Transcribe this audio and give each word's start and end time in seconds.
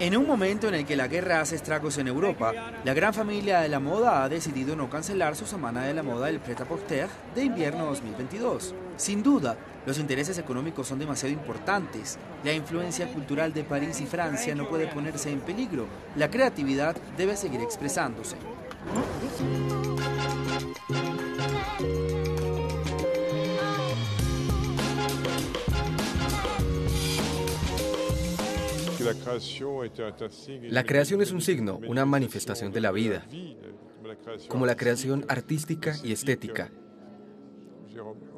En 0.00 0.16
un 0.16 0.28
momento 0.28 0.68
en 0.68 0.74
el 0.74 0.86
que 0.86 0.94
la 0.94 1.08
guerra 1.08 1.40
hace 1.40 1.56
estragos 1.56 1.98
en 1.98 2.06
Europa, 2.06 2.52
la 2.84 2.94
gran 2.94 3.12
familia 3.12 3.60
de 3.60 3.68
la 3.68 3.80
moda 3.80 4.22
ha 4.22 4.28
decidido 4.28 4.76
no 4.76 4.88
cancelar 4.88 5.34
su 5.34 5.44
semana 5.44 5.82
de 5.82 5.92
la 5.92 6.04
moda 6.04 6.26
del 6.26 6.38
Pret-à-Porter 6.38 7.08
de 7.34 7.42
invierno 7.42 7.86
2022. 7.86 8.76
Sin 8.96 9.24
duda, 9.24 9.56
los 9.86 9.98
intereses 9.98 10.38
económicos 10.38 10.86
son 10.86 11.00
demasiado 11.00 11.34
importantes. 11.34 12.16
La 12.44 12.52
influencia 12.52 13.12
cultural 13.12 13.52
de 13.52 13.64
París 13.64 14.00
y 14.00 14.06
Francia 14.06 14.54
no 14.54 14.68
puede 14.68 14.86
ponerse 14.86 15.32
en 15.32 15.40
peligro. 15.40 15.86
La 16.14 16.30
creatividad 16.30 16.96
debe 17.16 17.36
seguir 17.36 17.60
expresándose. 17.60 18.36
La 30.70 30.84
creación 30.84 31.22
es 31.22 31.32
un 31.32 31.40
signo, 31.40 31.80
una 31.86 32.04
manifestación 32.04 32.72
de 32.72 32.80
la 32.80 32.92
vida, 32.92 33.26
como 34.48 34.66
la 34.66 34.76
creación 34.76 35.24
artística 35.28 35.94
y 36.02 36.12
estética. 36.12 36.70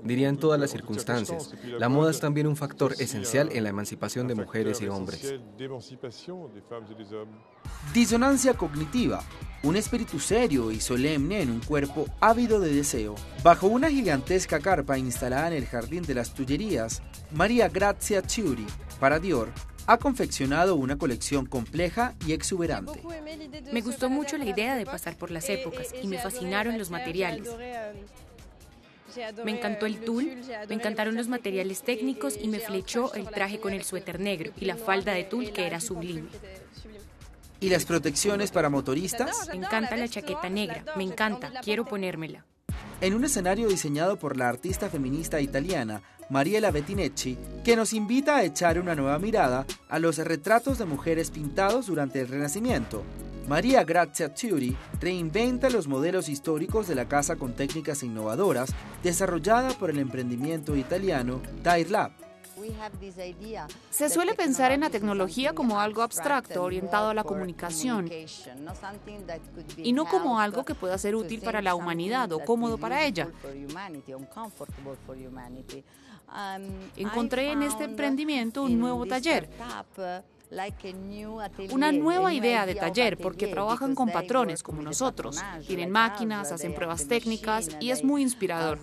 Diría 0.02 0.29
en 0.29 0.38
todas 0.38 0.59
las 0.59 0.70
circunstancias, 0.70 1.52
la 1.79 1.88
moda 1.88 2.10
es 2.10 2.20
también 2.20 2.46
un 2.46 2.56
factor 2.56 2.95
esencial 2.98 3.51
en 3.52 3.65
la 3.65 3.70
emancipación 3.70 4.27
de 4.27 4.34
mujeres 4.34 4.80
y 4.80 4.88
hombres. 4.88 5.34
Disonancia 7.93 8.55
cognitiva, 8.55 9.23
un 9.62 9.77
espíritu 9.77 10.18
serio 10.18 10.71
y 10.71 10.80
solemne 10.80 11.43
en 11.43 11.51
un 11.51 11.60
cuerpo 11.60 12.07
ávido 12.21 12.60
de 12.60 12.73
deseo. 12.73 13.15
Bajo 13.43 13.66
una 13.66 13.91
gigantesca 13.91 14.60
carpa 14.60 14.96
instalada 14.96 15.48
en 15.48 15.55
el 15.55 15.66
Jardín 15.66 16.02
de 16.02 16.15
las 16.15 16.32
Tullerías, 16.32 17.02
María 17.32 17.68
Grazia 17.68 18.23
Ciuri, 18.23 18.66
para 18.98 19.18
Dior, 19.18 19.48
ha 19.91 19.99
confeccionado 19.99 20.77
una 20.77 20.97
colección 20.99 21.47
compleja 21.47 22.15
y 22.25 22.33
exuberante. 22.33 23.03
Me 23.73 23.80
gustó 23.80 24.09
mucho 24.09 24.39
la 24.39 24.45
idea 24.45 24.77
de 24.77 24.87
pasar 24.87 25.16
por 25.16 25.32
las 25.32 25.49
épocas 25.49 25.88
y 26.01 26.07
me 26.07 26.16
fascinaron 26.19 26.79
los 26.79 26.91
materiales. 26.91 27.49
Me 29.45 29.51
encantó 29.51 29.87
el 29.87 29.99
tul, 29.99 30.32
me 30.69 30.77
encantaron 30.77 31.16
los 31.16 31.27
materiales 31.27 31.82
técnicos 31.82 32.38
y 32.41 32.47
me 32.47 32.60
flechó 32.60 33.13
el 33.15 33.29
traje 33.30 33.59
con 33.59 33.73
el 33.73 33.82
suéter 33.82 34.21
negro 34.21 34.52
y 34.57 34.66
la 34.66 34.77
falda 34.77 35.13
de 35.13 35.24
tul 35.24 35.51
que 35.51 35.66
era 35.66 35.80
sublime. 35.80 36.29
¿Y 37.59 37.69
las 37.69 37.85
protecciones 37.85 38.52
para 38.52 38.71
motoristas? 38.71 39.49
Me 39.49 39.57
encanta 39.57 39.97
la 39.97 40.07
chaqueta 40.07 40.49
negra, 40.49 40.85
me 40.97 41.02
encanta, 41.02 41.51
quiero 41.65 41.85
ponérmela. 41.85 42.47
En 43.01 43.15
un 43.15 43.25
escenario 43.25 43.66
diseñado 43.66 44.21
por 44.21 44.37
la 44.37 44.49
artista 44.49 44.88
feminista 44.88 45.41
italiana 45.41 46.01
Mariela 46.30 46.70
Bettinecci, 46.70 47.36
que 47.64 47.76
nos 47.76 47.92
invita 47.92 48.36
a 48.36 48.45
echar 48.45 48.78
una 48.78 48.95
nueva 48.95 49.18
mirada 49.18 49.66
a 49.88 49.98
los 49.98 50.18
retratos 50.18 50.78
de 50.78 50.86
mujeres 50.86 51.30
pintados 51.30 51.86
durante 51.86 52.20
el 52.20 52.28
Renacimiento. 52.28 53.02
María 53.48 53.82
Grazia 53.82 54.32
Ciuri 54.34 54.76
reinventa 55.01 55.70
los 55.70 55.88
modelos 55.88 56.28
históricos 56.28 56.86
de 56.86 56.95
la 56.95 57.08
casa 57.08 57.36
con 57.36 57.54
técnicas 57.54 58.04
innovadoras 58.04 58.70
desarrollada 59.02 59.70
por 59.70 59.90
el 59.90 59.98
emprendimiento 59.98 60.76
italiano 60.76 61.40
Tire 61.64 61.90
Lab. 61.90 62.29
Se 63.91 64.09
suele 64.09 64.34
pensar 64.34 64.72
en 64.72 64.81
la 64.81 64.91
tecnología 64.91 65.53
como 65.53 65.81
algo 65.81 66.03
abstracto, 66.03 66.62
orientado 66.62 67.11
a 67.11 67.15
la 67.15 67.25
comunicación, 67.25 68.11
y 69.77 69.93
no 69.93 70.06
como 70.06 70.39
algo 70.41 70.65
que 70.65 70.75
pueda 70.75 70.99
ser 70.99 71.15
útil 71.15 71.41
para 71.41 71.62
la 71.62 71.75
humanidad 71.75 72.33
o 72.33 72.41
cómodo 72.41 72.78
para 72.78 73.05
ella. 73.05 73.28
Encontré 76.97 77.50
en 77.50 77.62
este 77.62 77.84
emprendimiento 77.84 78.62
un 78.62 78.78
nuevo 78.78 79.06
taller, 79.06 79.49
una 81.70 81.93
nueva 81.93 82.34
idea 82.34 82.66
de 82.66 82.75
taller 82.75 83.16
porque 83.16 83.47
trabajan 83.47 83.94
con 83.94 84.10
patrones 84.10 84.62
como 84.62 84.82
nosotros. 84.82 85.38
Tienen 85.66 85.91
máquinas, 85.91 86.50
hacen 86.50 86.75
pruebas 86.75 87.06
técnicas 87.06 87.69
y 87.81 87.91
es 87.91 88.03
muy 88.03 88.22
inspirador. 88.22 88.78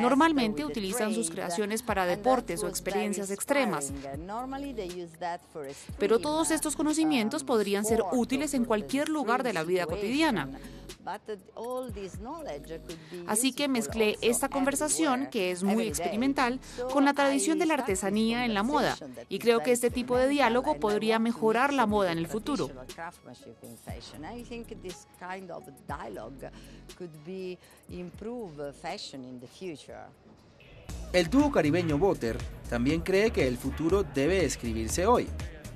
Normalmente 0.00 0.64
utilizan 0.64 1.14
sus 1.14 1.30
creaciones 1.30 1.82
para 1.82 2.06
deportes 2.06 2.62
o 2.62 2.68
experiencias 2.68 3.30
extremas. 3.30 3.92
Pero 5.98 6.18
todos 6.18 6.50
estos 6.50 6.76
conocimientos 6.76 7.44
podrían 7.44 7.84
ser 7.84 8.02
útiles 8.12 8.54
en 8.54 8.64
cualquier 8.64 9.08
lugar 9.08 9.42
de 9.42 9.52
la 9.52 9.62
vida 9.62 9.86
cotidiana. 9.86 10.48
Así 13.26 13.52
que 13.52 13.68
mezclé 13.68 14.18
esta 14.20 14.48
conversación, 14.48 15.28
que 15.30 15.50
es 15.50 15.62
muy 15.62 15.86
experimental, 15.86 16.60
con 16.92 17.04
la 17.04 17.14
tradición 17.14 17.58
de 17.58 17.66
la 17.66 17.74
artesanía 17.74 18.44
en 18.44 18.54
la 18.54 18.62
moda 18.62 18.96
y 19.28 19.38
creo 19.38 19.59
que 19.62 19.72
este 19.72 19.90
tipo 19.90 20.16
de 20.16 20.28
diálogo 20.28 20.78
podría 20.78 21.18
mejorar 21.18 21.72
la 21.72 21.86
moda 21.86 22.12
en 22.12 22.18
el 22.18 22.26
futuro. 22.26 22.70
El 31.12 31.28
dúo 31.28 31.50
caribeño 31.50 31.98
Boter 31.98 32.38
también 32.68 33.00
cree 33.00 33.30
que 33.30 33.48
el 33.48 33.58
futuro 33.58 34.04
debe 34.04 34.44
escribirse 34.44 35.06
hoy. 35.06 35.28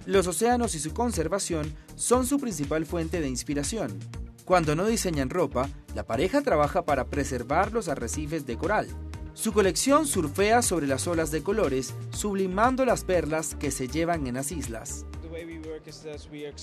Los 0.06 0.26
océanos 0.26 0.74
y 0.74 0.78
su 0.78 0.92
conservación 0.92 1.74
son 1.96 2.26
su 2.26 2.38
principal 2.38 2.86
fuente 2.86 3.20
de 3.20 3.28
inspiración. 3.28 3.98
Cuando 4.44 4.76
no 4.76 4.86
diseñan 4.86 5.30
ropa, 5.30 5.68
la 5.94 6.04
pareja 6.04 6.42
trabaja 6.42 6.84
para 6.84 7.06
preservar 7.06 7.72
los 7.72 7.88
arrecifes 7.88 8.46
de 8.46 8.56
coral. 8.56 8.86
Su 9.34 9.52
colección 9.52 10.06
surfea 10.06 10.62
sobre 10.62 10.86
las 10.86 11.08
olas 11.08 11.32
de 11.32 11.42
colores, 11.42 11.92
sublimando 12.10 12.84
las 12.84 13.02
perlas 13.02 13.56
que 13.56 13.72
se 13.72 13.88
llevan 13.88 14.28
en 14.28 14.34
las 14.34 14.52
islas. 14.52 15.04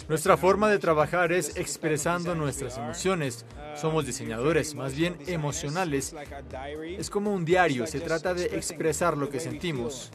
Nuestra 0.08 0.38
forma 0.38 0.70
de 0.70 0.80
trabajar 0.80 1.34
es 1.34 1.58
expresando 1.58 2.34
nuestras 2.34 2.78
emociones. 2.78 3.46
Somos 3.76 4.06
diseñadores, 4.06 4.74
más 4.74 4.96
bien 4.96 5.18
emocionales. 5.28 6.16
Es 6.98 7.10
como 7.10 7.34
un 7.34 7.44
diario, 7.44 7.86
se 7.88 8.00
trata 8.00 8.34
de 8.34 8.46
expresar 8.46 9.18
lo 9.18 9.30
que 9.30 9.42
sentimos. 9.42 10.10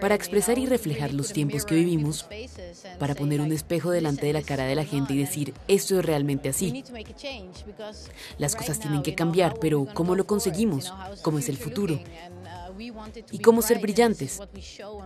Para 0.00 0.14
expresar 0.14 0.58
y 0.58 0.66
reflejar 0.66 1.12
los 1.12 1.32
tiempos 1.32 1.64
que 1.64 1.74
vivimos, 1.74 2.26
para 2.98 3.14
poner 3.14 3.40
un 3.40 3.52
espejo 3.52 3.90
delante 3.90 4.26
de 4.26 4.32
la 4.32 4.42
cara 4.42 4.64
de 4.64 4.74
la 4.74 4.84
gente 4.84 5.14
y 5.14 5.18
decir, 5.18 5.54
esto 5.68 5.98
es 5.98 6.04
realmente 6.04 6.48
así. 6.48 6.84
Las 8.38 8.54
cosas 8.56 8.78
tienen 8.78 9.02
que 9.02 9.14
cambiar, 9.14 9.58
pero 9.58 9.86
¿cómo 9.94 10.14
lo 10.14 10.26
conseguimos? 10.26 10.92
¿Cómo 11.22 11.38
es 11.38 11.48
el 11.48 11.56
futuro? 11.56 11.98
¿Y 13.30 13.38
cómo 13.38 13.62
ser 13.62 13.78
brillantes? 13.78 14.40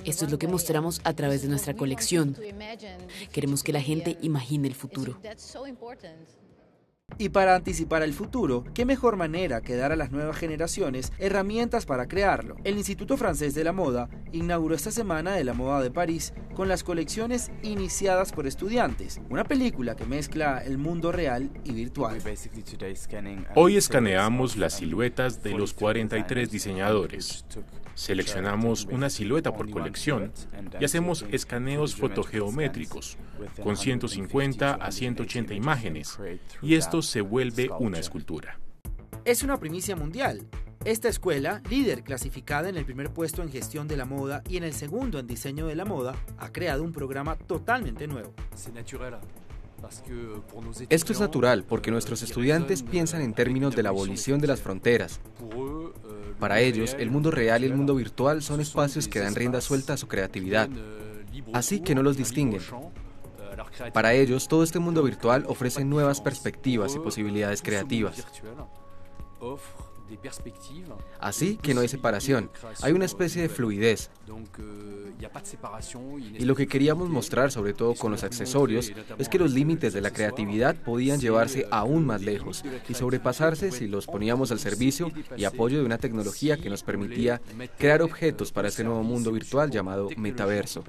Esto 0.05 0.25
es 0.25 0.31
lo 0.31 0.39
que 0.39 0.49
mostramos 0.49 1.01
a 1.05 1.13
través 1.13 1.43
de 1.43 1.49
nuestra 1.49 1.75
colección. 1.75 2.37
Queremos 3.33 3.63
que 3.63 3.73
la 3.73 3.81
gente 3.81 4.19
imagine 4.23 4.67
el 4.67 4.75
futuro. 4.75 5.19
Y 7.19 7.29
para 7.31 7.55
anticipar 7.55 8.03
el 8.03 8.15
futuro, 8.15 8.65
¿qué 8.75 8.85
mejor 8.85 9.17
manera 9.17 9.61
que 9.61 9.77
dar 9.77 9.93
a 9.93 9.97
las 9.97 10.11
nuevas 10.11 10.37
generaciones 10.37 11.13
herramientas 11.19 11.87
para 11.87 12.09
crearlo? 12.09 12.57
El 12.65 12.79
Instituto 12.79 13.17
Francés 13.17 13.55
de 13.55 13.65
la 13.65 13.73
Moda 13.73 14.09
inauguró 14.33 14.75
esta 14.75 14.91
semana 14.91 15.33
de 15.35 15.45
la 15.45 15.53
moda 15.53 15.83
de 15.83 15.91
París 15.91 16.33
con 16.55 16.69
las 16.69 16.85
colecciones 16.85 17.51
iniciadas 17.63 18.33
por 18.33 18.47
estudiantes, 18.47 19.21
una 19.29 19.45
película 19.45 19.97
que 19.97 20.05
mezcla 20.05 20.63
el 20.65 20.79
mundo 20.79 21.13
real 21.13 21.51
y 21.65 21.73
virtual. 21.73 22.19
Hoy 23.55 23.77
escaneamos 23.77 24.57
las 24.57 24.75
siluetas 24.75 25.43
de 25.43 25.53
los 25.53 25.75
43 25.75 26.51
diseñadores. 26.51 27.45
Seleccionamos 27.95 28.87
una 28.91 29.11
silueta 29.11 29.53
por 29.53 29.71
colección 29.71 30.33
y 30.79 30.85
hacemos 30.85 31.25
escaneos 31.31 31.95
fotogeométricos 31.95 33.19
con 33.63 33.77
150 33.77 34.75
a 34.75 34.91
180 34.91 35.55
imágenes 35.55 36.19
y 36.63 36.75
esto 36.75 37.03
se 37.03 37.21
vuelve 37.21 37.71
una 37.79 37.99
escultura. 37.99 38.59
Es 39.25 39.43
una 39.43 39.59
primicia 39.59 39.97
mundial. 39.97 40.47
Esta 40.85 41.09
escuela, 41.09 41.61
líder 41.69 42.03
clasificada 42.03 42.71
en 42.71 42.79
el 42.79 42.87
primer 42.87 43.11
puesto 43.13 43.43
en 43.43 43.51
gestión 43.51 43.87
de 43.87 43.99
la 43.99 44.07
moda 44.07 44.43
y 44.49 44.57
en 44.57 44.65
el 44.65 44.73
segundo 44.73 45.19
en 45.19 45.27
diseño 45.27 45.67
de 45.67 45.75
la 45.75 45.85
moda, 45.85 46.15
ha 46.39 46.51
creado 46.53 46.83
un 46.83 46.93
programa 46.93 47.37
totalmente 47.37 48.07
nuevo. 48.07 48.33
Esto 50.89 51.13
es 51.13 51.21
natural 51.21 51.65
porque 51.65 51.91
nuestros 51.91 52.23
estudiantes 52.23 52.83
piensan 52.83 53.21
en 53.23 53.35
términos 53.35 53.77
de 53.77 53.83
la 53.83 53.91
abolición 53.91 54.41
de 54.41 54.47
las 54.47 54.61
fronteras. 54.61 55.21
Para 56.41 56.61
ellos, 56.61 56.97
el 56.99 57.11
mundo 57.11 57.31
real 57.31 57.63
y 57.63 57.67
el 57.67 57.75
mundo 57.75 57.95
virtual 57.95 58.43
son 58.43 58.61
espacios 58.61 59.07
que 59.07 59.21
dan 59.21 59.35
rienda 59.35 59.61
suelta 59.61 59.93
a 59.93 59.97
su 59.97 60.09
creatividad, 60.09 60.69
así 61.53 61.81
que 61.81 61.95
no 61.95 62.03
los 62.03 62.17
distinguen. 62.17 62.63
Para 63.93 64.15
ellos, 64.15 64.49
todo 64.49 64.63
este 64.63 64.79
mundo 64.79 65.03
virtual 65.03 65.45
ofrece 65.47 65.85
nuevas 65.85 66.21
perspectivas 66.21 66.95
y 66.95 66.99
posibilidades 66.99 67.63
creativas. 67.63 68.27
Así 71.19 71.57
que 71.57 71.75
no 71.75 71.81
hay 71.81 71.89
separación, 71.89 72.51
hay 72.83 72.93
una 72.93 73.05
especie 73.05 73.43
de 73.43 73.49
fluidez. 73.49 74.11
Y 76.39 76.45
lo 76.45 76.55
que 76.55 76.67
queríamos 76.67 77.09
mostrar, 77.09 77.51
sobre 77.51 77.75
todo 77.75 77.95
con 77.95 78.11
los 78.13 78.25
accesorios, 78.25 78.93
es 79.19 79.29
que 79.29 79.39
los 79.39 79.53
límites 79.53 79.93
de 79.93 80.01
la 80.01 80.11
creatividad 80.11 80.77
podían 80.77 81.21
llevarse 81.21 81.67
aún 81.71 82.07
más 82.07 82.23
lejos 82.23 82.65
y 82.89 82.95
sobrepasarse 82.95 83.71
si 83.71 83.87
los 83.87 84.07
poníamos 84.07 84.51
al 84.51 84.59
servicio 84.59 85.11
y 85.37 85.45
apoyo 85.45 85.79
de 85.79 85.85
una 85.85 85.99
tecnología 85.99 86.57
que 86.57 86.71
nos 86.71 86.83
permitía 86.83 87.41
crear 87.79 88.03
objetos 88.03 88.53
para 88.53 88.69
este 88.69 88.85
nuevo 88.85 89.03
mundo 89.03 89.33
virtual 89.33 89.71
llamado 89.71 90.09
metaverso. 90.17 90.85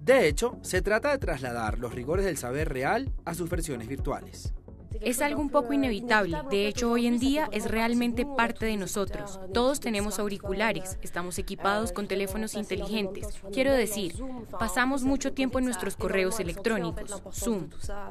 De 0.00 0.28
hecho, 0.28 0.58
se 0.62 0.82
trata 0.82 1.10
de 1.10 1.18
trasladar 1.18 1.78
los 1.78 1.92
rigores 1.92 2.24
del 2.24 2.36
saber 2.36 2.68
real 2.68 3.12
a 3.24 3.34
sus 3.34 3.50
versiones 3.50 3.88
virtuales. 3.88 4.54
Es 5.00 5.20
algo 5.22 5.40
un 5.40 5.50
poco 5.50 5.72
inevitable. 5.72 6.38
De 6.50 6.66
hecho, 6.66 6.90
hoy 6.90 7.06
en 7.06 7.18
día 7.18 7.48
es 7.52 7.70
realmente 7.70 8.26
parte 8.26 8.66
de 8.66 8.76
nosotros. 8.76 9.38
Todos 9.52 9.80
tenemos 9.80 10.18
auriculares, 10.18 10.98
estamos 11.02 11.38
equipados 11.38 11.92
con 11.92 12.08
teléfonos 12.08 12.54
inteligentes. 12.54 13.28
Quiero 13.52 13.72
decir, 13.72 14.14
pasamos 14.58 15.04
mucho 15.04 15.32
tiempo 15.32 15.58
en 15.58 15.66
nuestros 15.66 15.96
correos 15.96 16.40
electrónicos, 16.40 17.22
Zoom. 17.32 17.68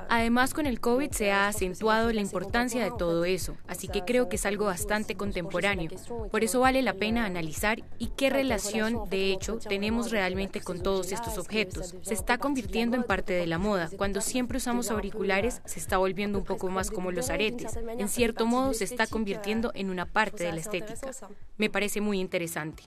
Además, 0.10 0.54
con 0.54 0.66
el 0.66 0.80
COVID 0.80 1.12
se 1.12 1.32
ha 1.32 1.48
acentuado 1.48 2.12
la 2.12 2.22
importancia 2.22 2.84
de 2.84 2.92
todo 2.98 3.26
eso, 3.26 3.58
así 3.68 3.88
que 3.88 4.04
creo 4.04 4.30
que 4.30 4.36
es 4.36 4.46
algo 4.46 4.66
bastante 4.66 5.16
contemporáneo. 5.16 5.92
Por 6.32 6.44
eso 6.44 6.60
vale 6.60 6.82
la 6.82 6.94
pena 6.94 7.26
analizar 7.26 7.84
y 7.98 8.08
qué 8.16 8.30
relación, 8.30 9.10
de 9.10 9.32
hecho, 9.32 9.58
tenemos 9.58 10.12
realmente 10.12 10.62
con 10.62 10.82
todos 10.82 11.12
estos 11.12 11.38
objetos. 11.38 11.96
Se 12.02 12.14
está 12.14 12.38
convirtiendo 12.38 12.96
en 12.96 13.04
parte 13.04 13.34
de 13.34 13.48
la 13.48 13.58
moda. 13.58 13.90
Cuando 13.98 14.22
siempre 14.22 14.58
usamos 14.58 14.92
auriculares, 14.92 15.62
se 15.66 15.80
está 15.80 15.98
volviendo 15.98 16.38
un 16.38 16.46
poco 16.46 16.65
más 16.70 16.92
como 16.92 17.12
los 17.12 17.30
aretes. 17.30 17.78
En 17.98 18.08
cierto 18.10 18.46
modo 18.46 18.74
se 18.74 18.84
está 18.84 19.08
convirtiendo 19.08 19.72
en 19.74 19.90
una 19.90 20.06
parte 20.06 20.44
de 20.44 20.52
la 20.52 20.60
estética. 20.60 21.12
Me 21.58 21.70
parece 21.70 22.02
muy 22.02 22.20
interesante. 22.20 22.84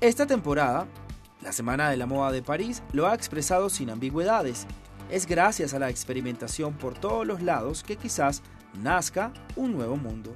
Esta 0.00 0.26
temporada, 0.26 0.86
la 1.42 1.52
Semana 1.52 1.90
de 1.90 1.96
la 1.96 2.06
Moda 2.06 2.32
de 2.32 2.42
París 2.42 2.82
lo 2.92 3.06
ha 3.06 3.14
expresado 3.14 3.70
sin 3.70 3.90
ambigüedades. 3.90 4.66
Es 5.10 5.26
gracias 5.26 5.74
a 5.74 5.78
la 5.78 5.90
experimentación 5.90 6.74
por 6.74 6.94
todos 6.94 7.26
los 7.26 7.42
lados 7.42 7.82
que 7.82 7.96
quizás 7.96 8.42
nazca 8.82 9.32
un 9.56 9.72
nuevo 9.72 9.96
mundo. 9.96 10.34